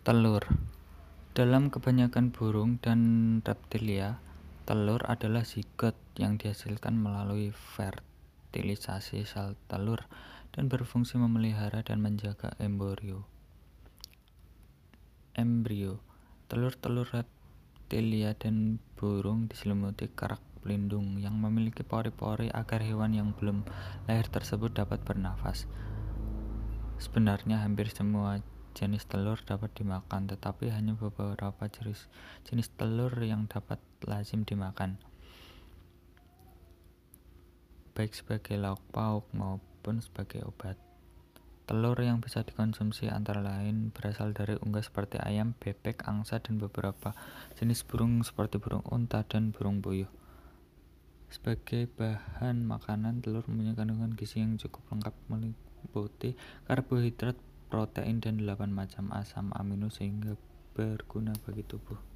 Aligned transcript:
Telur 0.00 0.40
Dalam 1.36 1.68
kebanyakan 1.68 2.32
burung 2.32 2.80
dan 2.80 3.00
reptilia, 3.44 4.16
telur 4.64 5.04
adalah 5.04 5.44
zigot 5.44 5.92
yang 6.16 6.40
dihasilkan 6.40 6.96
melalui 6.96 7.52
fertilisasi 7.52 9.28
sel 9.28 9.60
telur 9.68 10.08
dan 10.56 10.72
berfungsi 10.72 11.20
memelihara 11.20 11.84
dan 11.84 12.00
menjaga 12.00 12.56
embrio. 12.56 13.28
Embrio 15.36 16.00
Telur-telur 16.48 17.04
reptilia 17.12 18.32
dan 18.40 18.80
burung 18.96 19.52
diselimuti 19.52 20.08
kerak 20.08 20.40
pelindung 20.64 21.20
yang 21.20 21.36
memiliki 21.36 21.84
pori-pori 21.84 22.48
agar 22.48 22.80
hewan 22.80 23.12
yang 23.12 23.36
belum 23.36 23.68
lahir 24.08 24.32
tersebut 24.32 24.72
dapat 24.72 25.04
bernafas. 25.04 25.68
Sebenarnya 26.96 27.60
hampir 27.60 27.92
semua 27.92 28.40
jenis 28.74 29.06
telur 29.06 29.38
dapat 29.42 29.74
dimakan, 29.74 30.30
tetapi 30.30 30.70
hanya 30.70 30.94
beberapa 30.94 31.66
jenis, 31.68 32.06
jenis 32.46 32.70
telur 32.78 33.12
yang 33.22 33.50
dapat 33.50 33.82
lazim 34.06 34.46
dimakan, 34.46 34.96
baik 37.94 38.16
sebagai 38.16 38.56
lauk 38.56 38.80
pauk 38.94 39.28
maupun 39.36 40.00
sebagai 40.00 40.46
obat. 40.46 40.80
Telur 41.70 41.94
yang 42.02 42.18
bisa 42.18 42.42
dikonsumsi 42.42 43.06
antara 43.06 43.38
lain 43.46 43.94
berasal 43.94 44.34
dari 44.34 44.58
unggas 44.58 44.90
seperti 44.90 45.22
ayam, 45.22 45.54
bebek, 45.54 46.02
angsa, 46.02 46.42
dan 46.42 46.58
beberapa 46.58 47.14
jenis 47.62 47.86
burung 47.86 48.26
seperti 48.26 48.58
burung 48.58 48.82
unta 48.90 49.22
dan 49.22 49.54
burung 49.54 49.78
puyuh. 49.78 50.10
Sebagai 51.30 51.86
bahan 51.94 52.66
makanan, 52.66 53.22
telur 53.22 53.46
mempunyai 53.46 53.78
kandungan 53.78 54.18
gizi 54.18 54.42
yang 54.42 54.58
cukup 54.58 54.82
lengkap 54.90 55.14
meliputi 55.30 56.34
karbohidrat, 56.66 57.38
protein, 57.70 58.18
dan 58.18 58.42
8 58.42 58.74
macam 58.74 59.14
asam 59.14 59.54
amino 59.54 59.86
sehingga 59.88 60.34
berguna 60.74 61.32
bagi 61.46 61.62
tubuh. 61.62 62.09